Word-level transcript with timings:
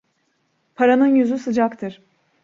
Paranın 0.75 1.15
yüzü 1.15 1.37
sıcaktır. 1.37 2.01